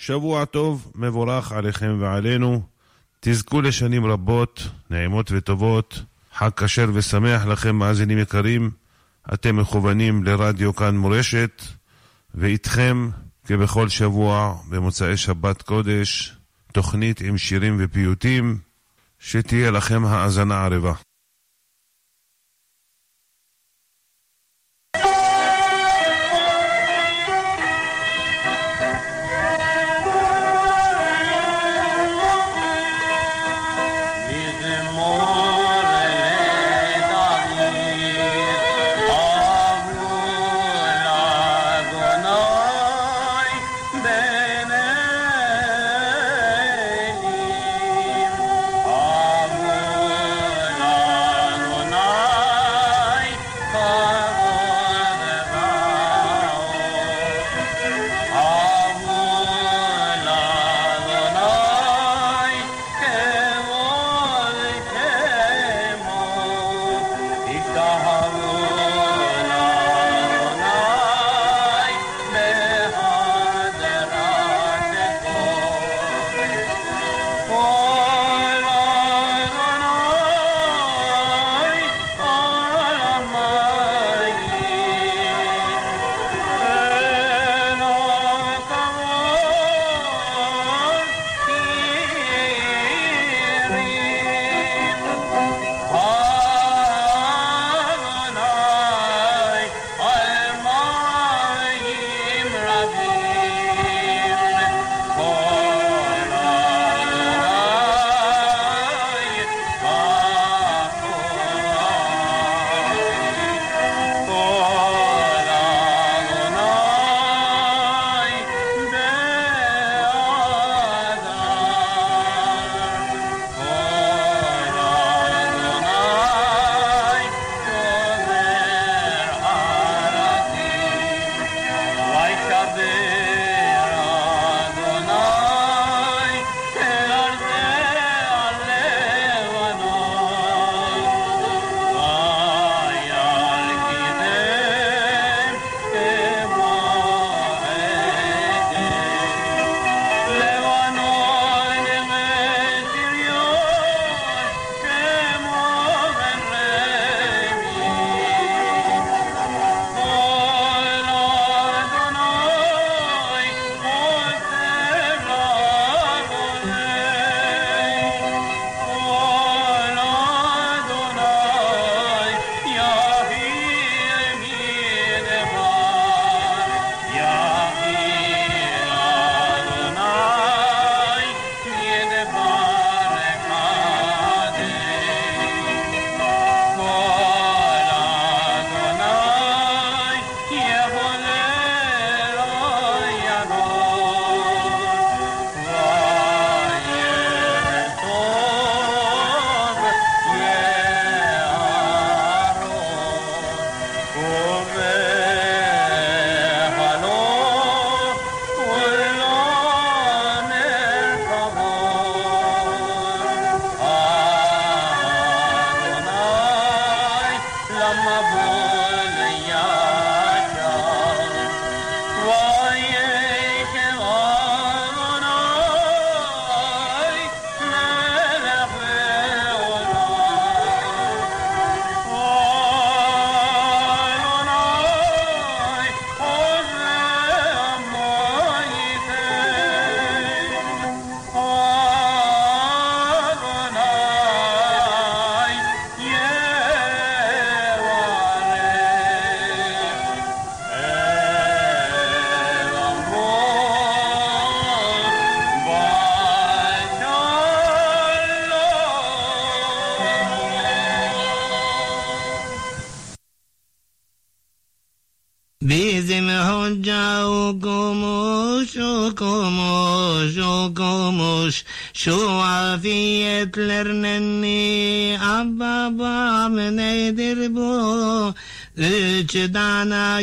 [0.00, 2.62] שבוע טוב, מבורך עליכם ועלינו.
[3.20, 6.02] תזכו לשנים רבות, נעימות וטובות.
[6.34, 8.70] חג כשר ושמח לכם, מאזינים יקרים.
[9.34, 11.62] אתם מכוונים לרדיו כאן מורשת,
[12.34, 13.10] ואיתכם,
[13.46, 16.36] כבכל שבוע, במוצאי שבת קודש,
[16.72, 18.58] תוכנית עם שירים ופיוטים,
[19.18, 20.92] שתהיה לכם האזנה ערבה.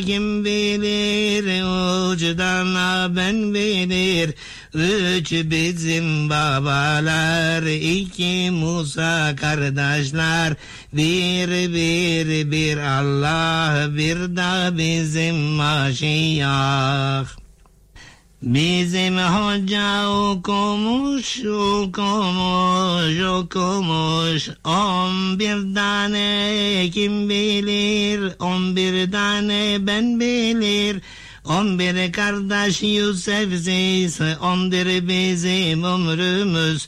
[0.02, 1.64] Kim bilir,
[2.14, 4.34] uçdana ben bilir.
[4.74, 10.54] Üç bizim babalar, iki Musa kardeşler.
[10.94, 17.47] Bir bir bir Allah, bir de bizim Maşiyah.
[18.54, 24.50] Bizim hoca okumuş, okumuş, okumuş.
[24.66, 31.02] On bir tane kim bilir, on bir tane ben bilir.
[31.50, 36.88] On bir kardeş Yusuf'siz, on bir bizim ömrümüz.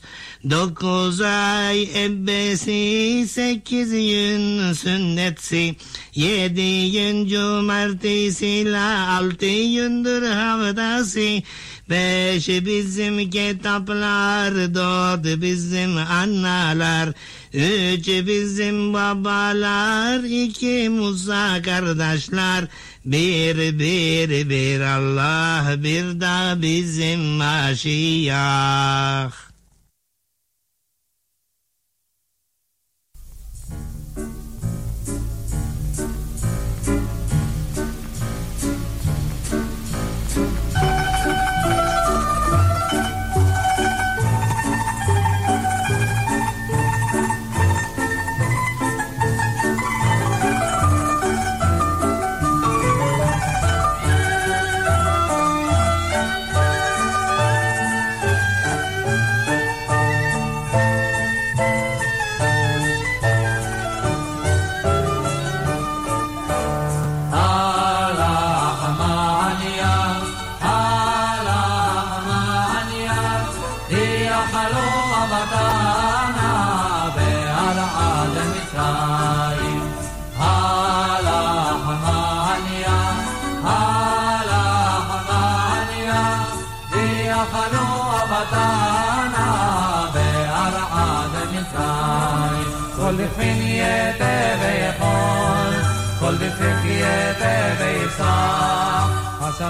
[0.50, 5.76] Dokuz ay ebbesi, sekiz gün sünnetsi.
[6.14, 11.42] Yedi gün cumartesiyle, altı gündür haftası.
[11.90, 17.08] Beş bizim kitaplar, dört bizim anneler.
[17.52, 22.64] Üç bizim babalar, iki Musa kardeşler.
[23.04, 28.30] Bir, bir, bir Allah, bir da bizim Maşiyah.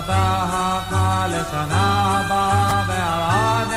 [0.00, 3.72] השתה הכה לשנה הבאה בערד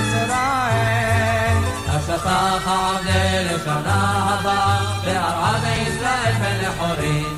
[0.00, 1.58] ישראל.
[1.88, 7.37] השתה חעבדי לשנה הבאה בערד ישראל בנחורים.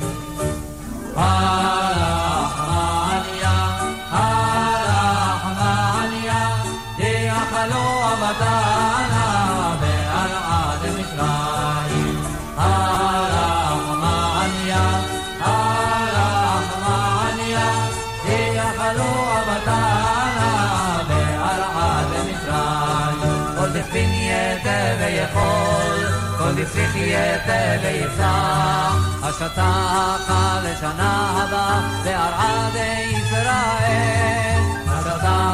[26.95, 32.75] יתה ויפסח, השתה לשנה הבאה בערד
[33.11, 34.59] ישראל.
[34.87, 35.53] השתה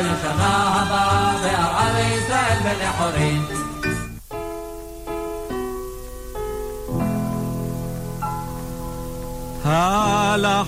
[0.00, 3.42] לשנה הבאה בערד ישראל בנחורים.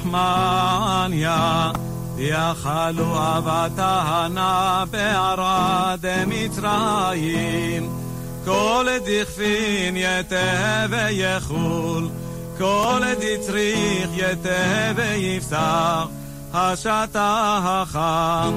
[0.06, 1.70] הלחמניה,
[2.18, 7.99] יאכלו אבתנה בערד מצרים.
[8.44, 12.08] כל דכפין יתה ויכול,
[12.58, 16.06] כל דצריך יתה ויפסח,
[16.52, 18.52] השתה החם.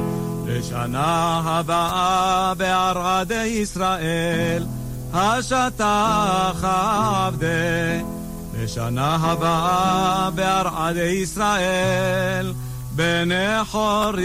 [0.47, 4.65] לשנה הבאה בערד ישראל,
[5.13, 8.13] השתה חבדה.
[8.59, 12.53] לשנה הבאה בערד ישראל,
[12.95, 14.23] בני חורים.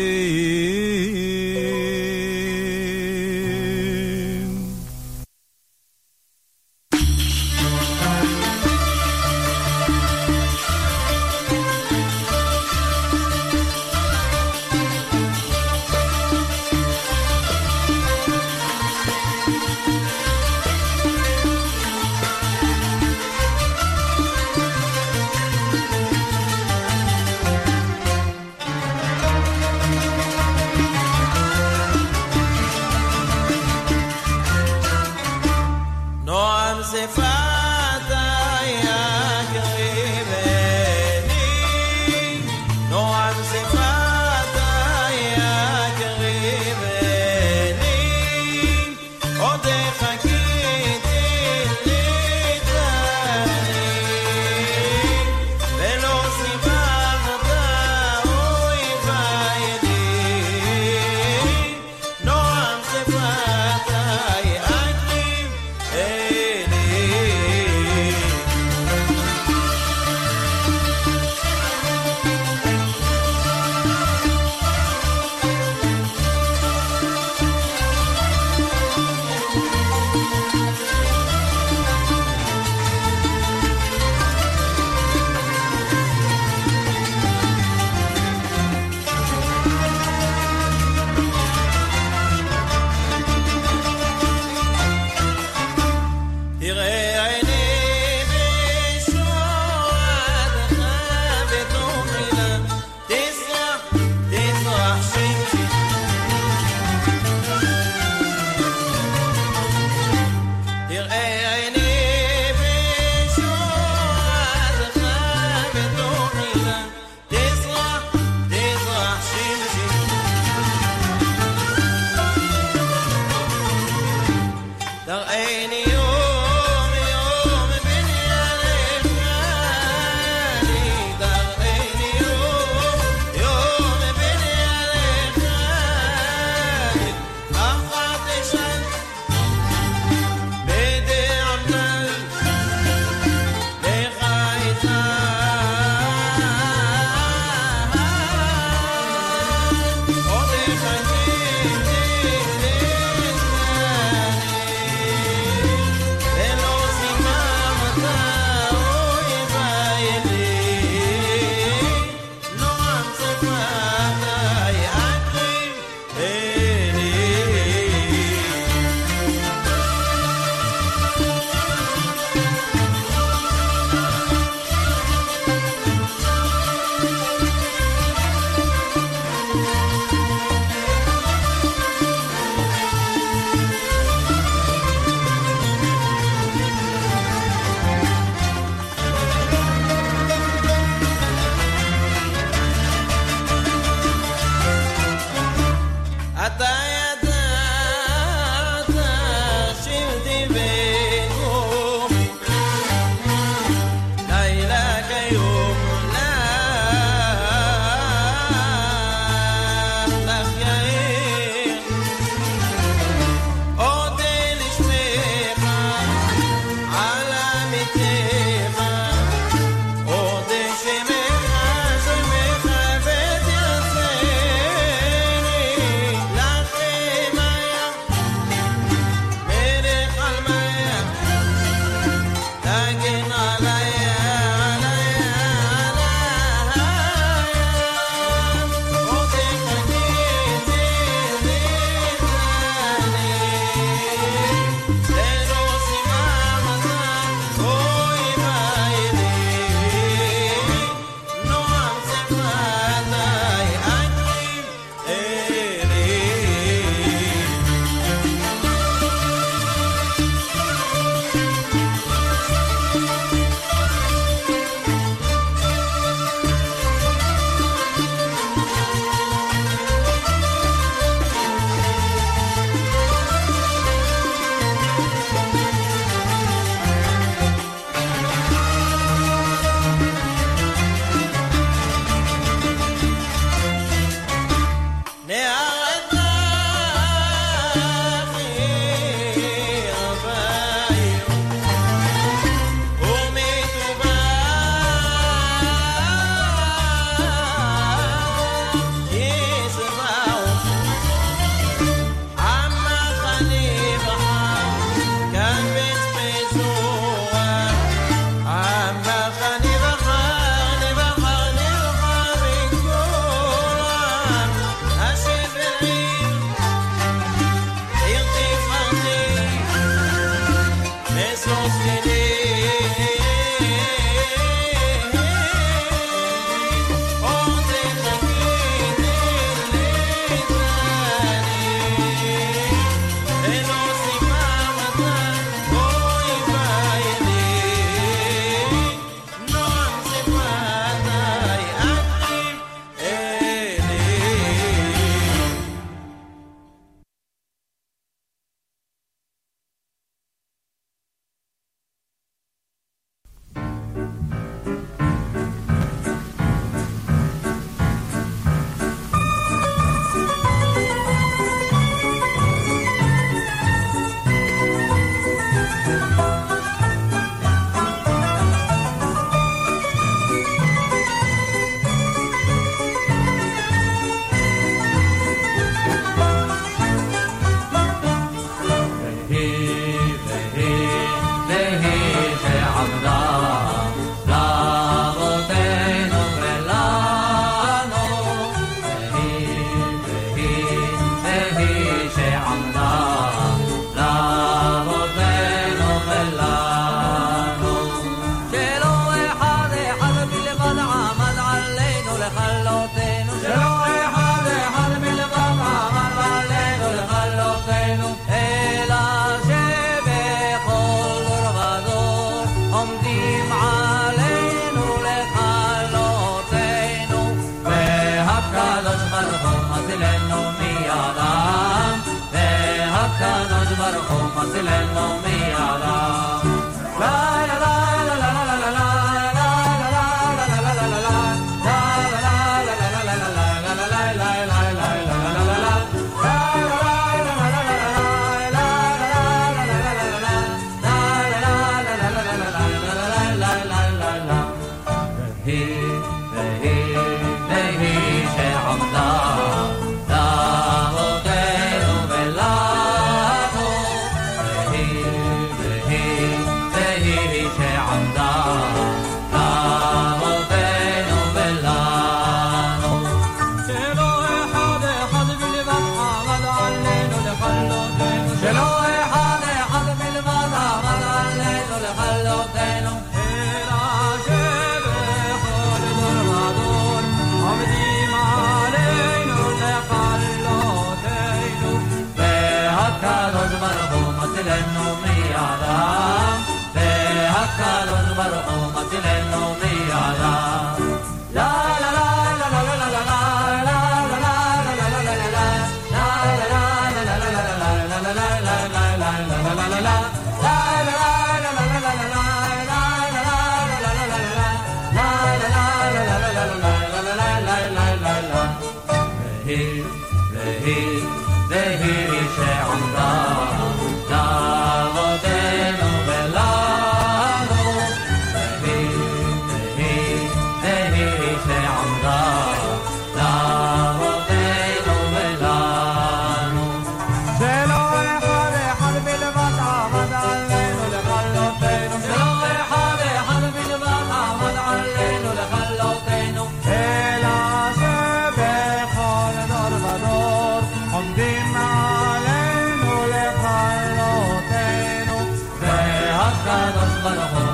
[547.08, 547.47] ba ba ba ba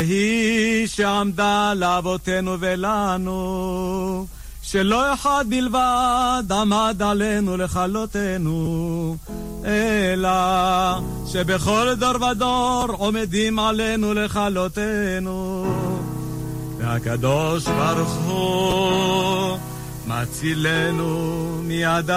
[0.00, 4.26] והיא שעמדה לאבותינו ולנו,
[4.62, 9.16] שלא אחד בלבד עמד עלינו לכלותנו,
[9.64, 10.30] אלא
[11.26, 15.66] שבכל דור ודור עומדים עלינו לכלותנו.
[16.78, 19.58] והקדוש ברוך הוא
[20.06, 22.16] מצילנו מידם.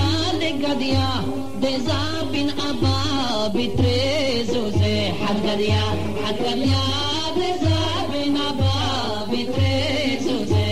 [0.00, 1.08] gali gadiya
[1.62, 2.96] de zabin aba
[3.54, 5.84] bitrezu ze had gadiya
[6.24, 6.84] had gadiya
[7.38, 8.72] de zabin aba
[9.30, 10.68] bitrezu ze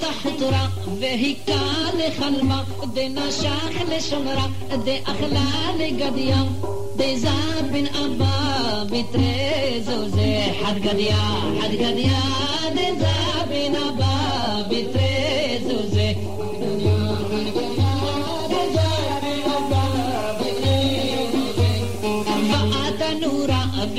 [0.00, 0.70] تحترق
[1.02, 1.48] وهيك
[1.98, 4.50] لخلمة دي نشاخ لشمرة
[4.84, 6.48] دي أخلال قديم
[7.00, 11.14] تزعب بن أبا بتريزو زي حد قد يا
[11.62, 12.20] حد قد يا.
[12.76, 16.09] تزعب أبا بتريزو زي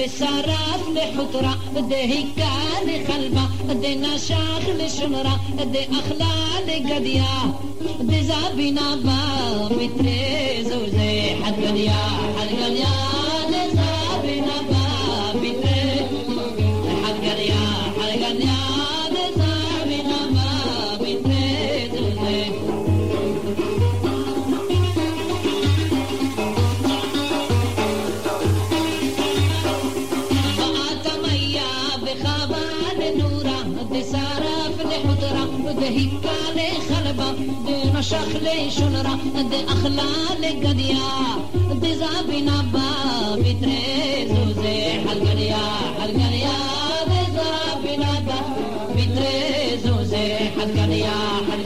[0.05, 1.57] بسارات لحطرة
[1.89, 5.39] دي هيكال خلبة دي نشاخ لشنرة
[5.71, 7.53] دي أخلال قديا
[8.01, 9.19] دي زابنا با
[9.75, 12.01] متريز وزي حد قديا
[12.39, 12.93] حد قديا
[38.12, 39.15] شخلي شنرا
[39.50, 41.12] دي أخلال قديا
[41.82, 42.88] دي زابي نبا
[43.36, 45.63] بتريزو زي حلقريا
[46.02, 46.58] حلقريا
[47.12, 48.39] دي زابي نبا
[48.95, 51.17] بتريزو زي حلقريا
[51.52, 51.61] حلقريا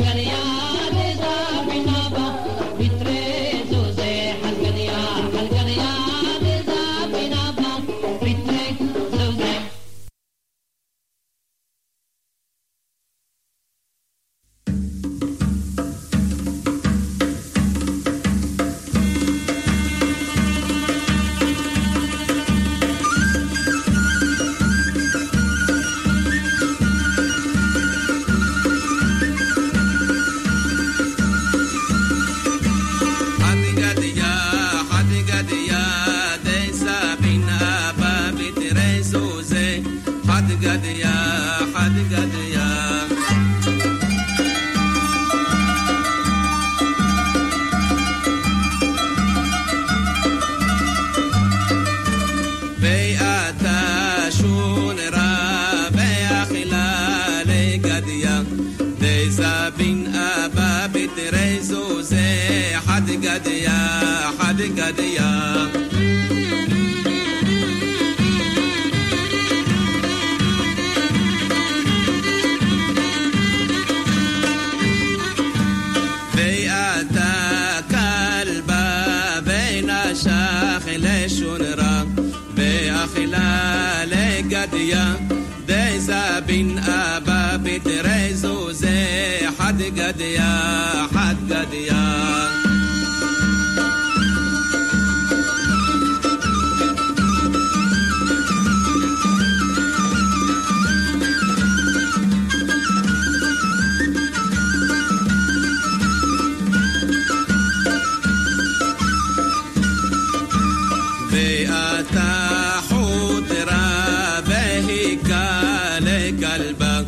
[116.55, 117.05] قلبك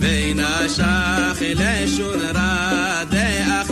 [0.00, 0.42] بين
[0.76, 3.62] شاخ العشن رادع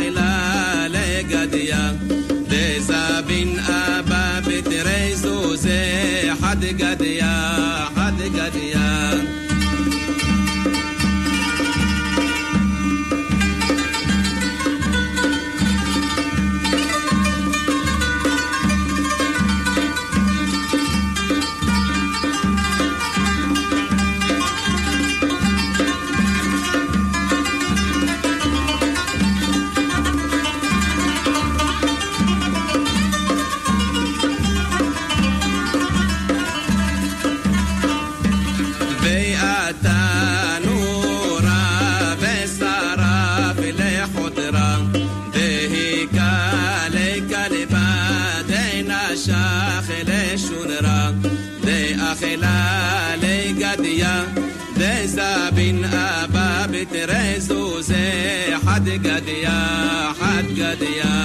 [60.75, 61.24] Nadia.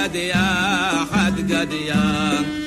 [0.00, 2.59] قد يا حد قد يا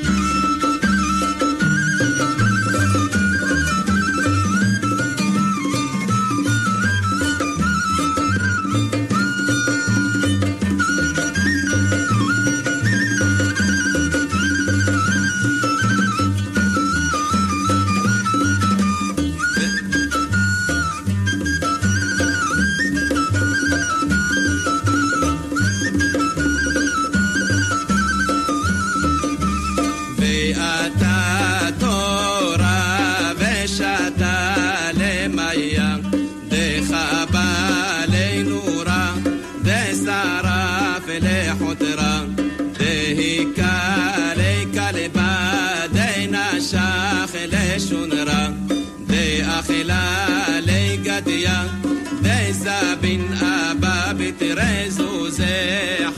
[54.53, 55.55] رزوزه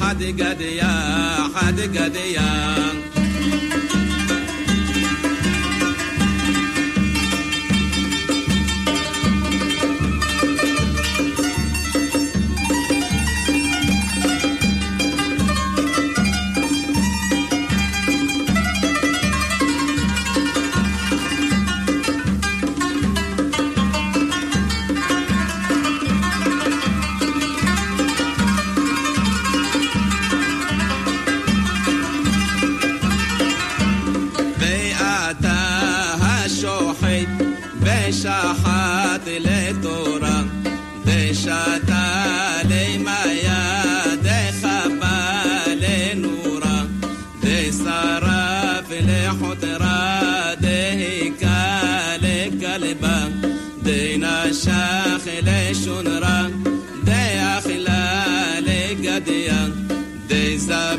[0.02, 0.94] حد قد يا
[1.56, 3.15] حد قد يا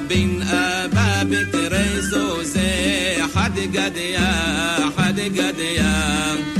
[0.06, 6.55] דזבין אבא בתרזו זה חד גדיה, חד גדיה.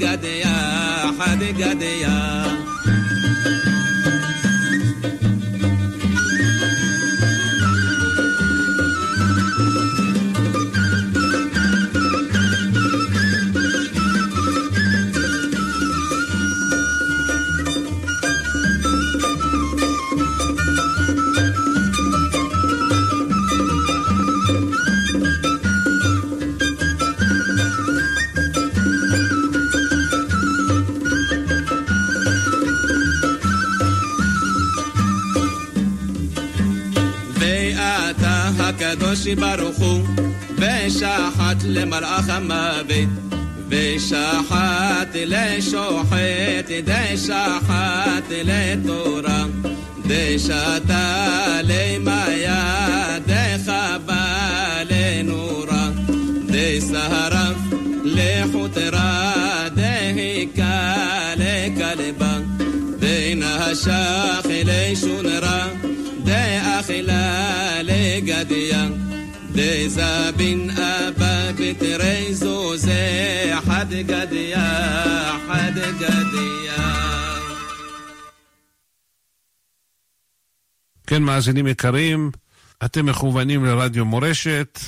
[0.00, 2.69] גדיה, חד גדיה.
[38.69, 40.01] הקדוש ברוך הוא,
[40.57, 43.09] ושחט למלאך המוות,
[43.69, 49.45] ושחט לשוחט, דשחט לתורה,
[50.07, 54.25] דשתה למיה, דחבה
[54.89, 55.89] לנורה,
[56.47, 57.57] דשרף
[58.03, 59.33] לחותרה,
[59.75, 60.93] דהיקה
[61.37, 62.37] לכלבה,
[62.99, 65.67] דנשך לשונרה,
[66.23, 67.28] דאכלה
[68.40, 68.88] לגדיה,
[69.52, 76.76] דזבין אבא בתרזו זה חד גדיה, חד גדיה.
[81.06, 82.30] כן, מאזינים יקרים,
[82.84, 84.78] אתם מכוונים לרדיו מורשת,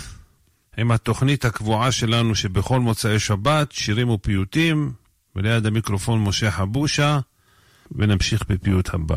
[0.77, 4.93] עם התוכנית הקבועה שלנו שבכל מוצאי שבת, שירים ופיוטים,
[5.37, 7.19] וליד המיקרופון משה חבושה,
[7.93, 9.17] ונמשיך בפיוט הבא.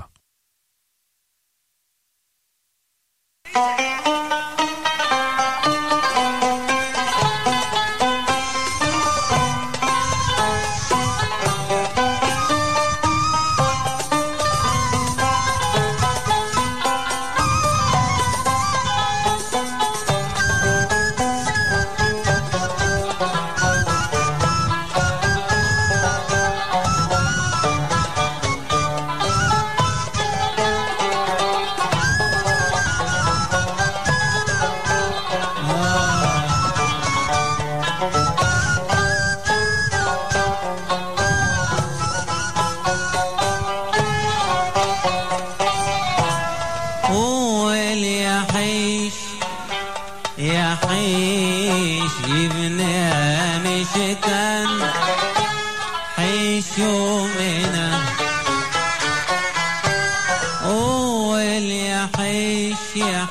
[47.10, 49.14] قول يحيش حيش
[50.38, 53.10] يا حيش يبنى
[53.60, 54.68] مشتان
[56.16, 57.99] حيش يومنا
[60.66, 63.26] قول يحيش حيش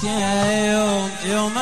[0.00, 1.58] أعيش يوم يوم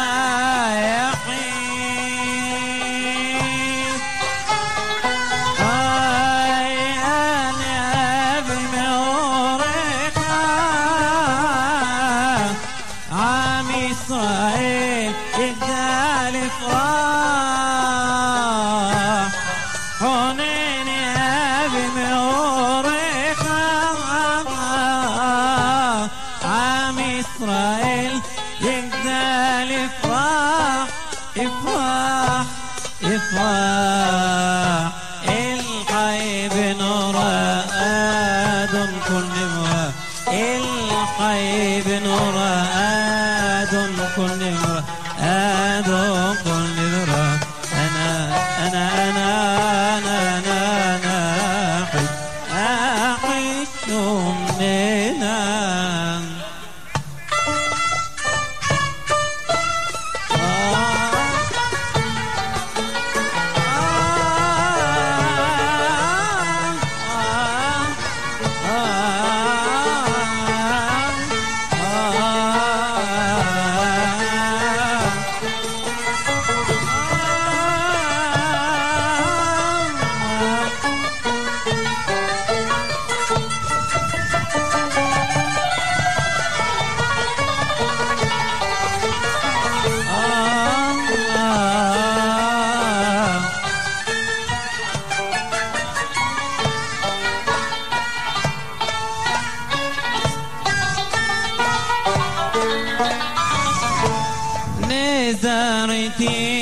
[104.89, 106.58] نزارتي.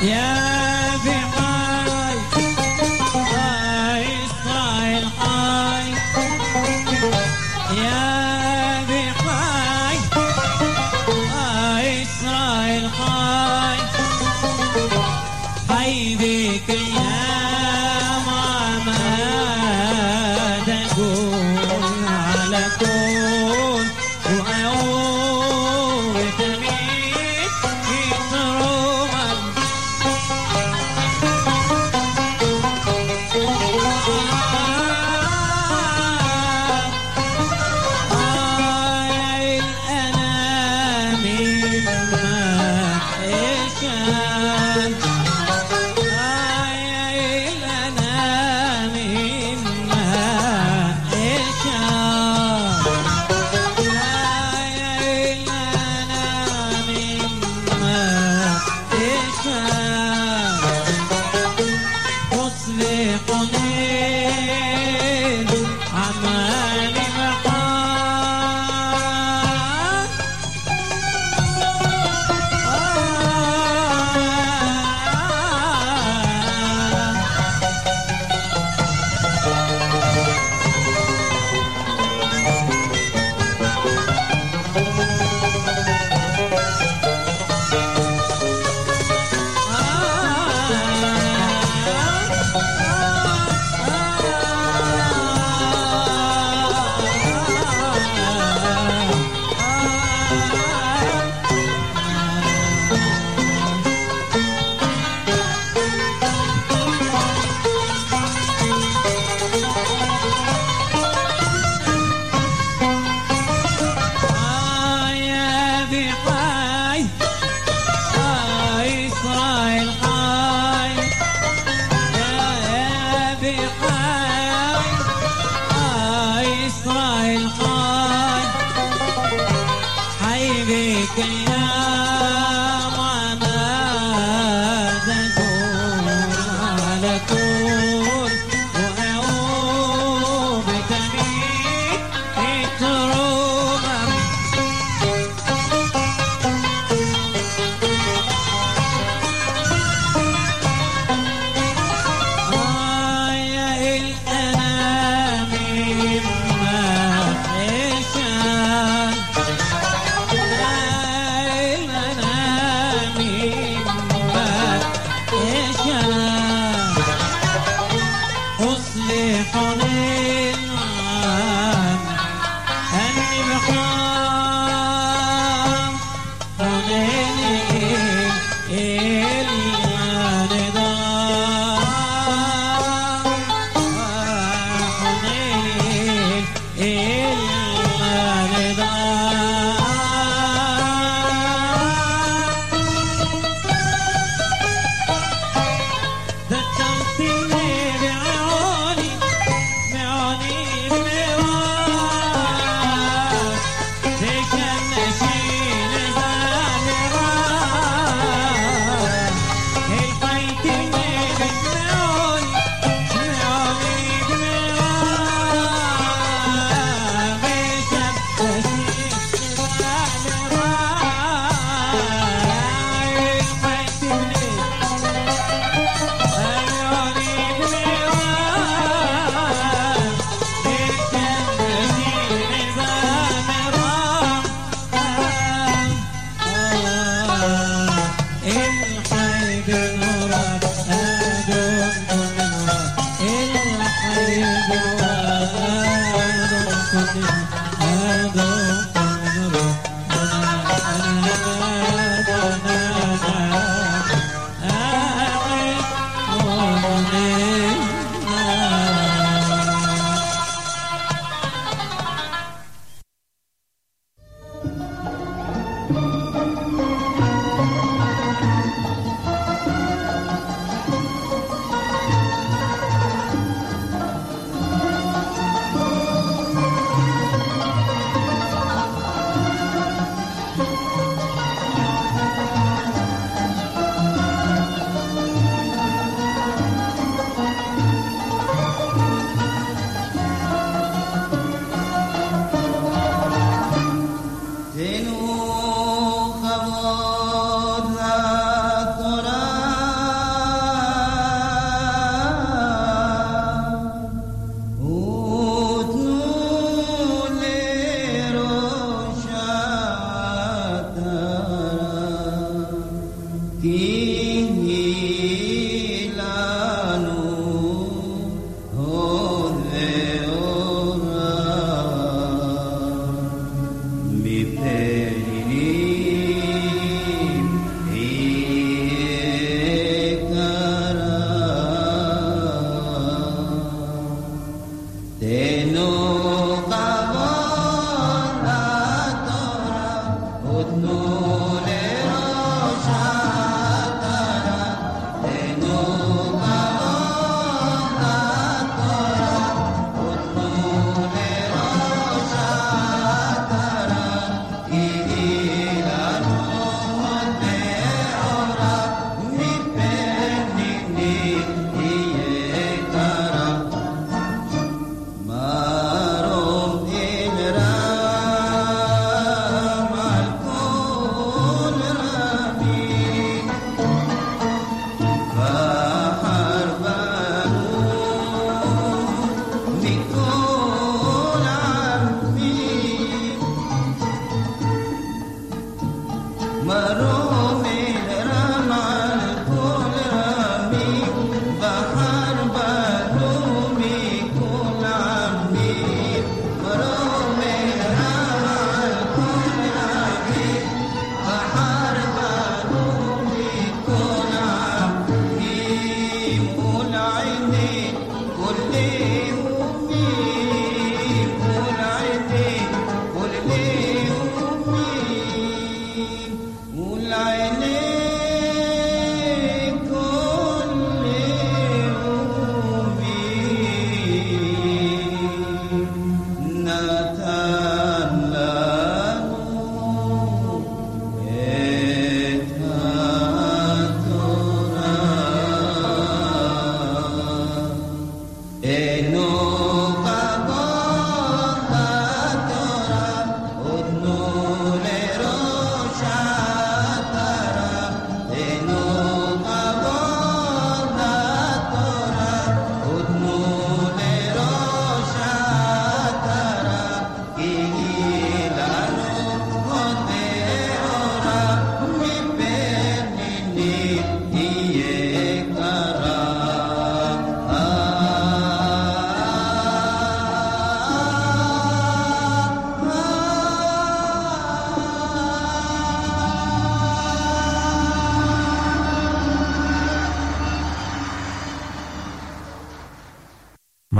[0.00, 0.49] Yeah.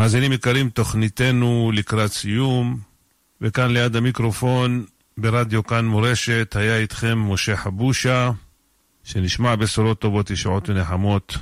[0.00, 2.78] מאזינים יקרים, תוכניתנו לקראת סיום,
[3.40, 4.84] וכאן ליד המיקרופון,
[5.18, 8.30] ברדיו כאן מורשת, היה איתכם משה חבושה,
[9.04, 11.36] שנשמע בשורות טובות, ישועות ונחמות,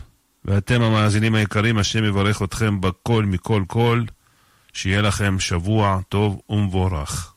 [0.45, 4.03] ואתם המאזינים היקרים, השם יברך אתכם בכל מכל כל,
[4.73, 7.35] שיהיה לכם שבוע טוב ומבורך.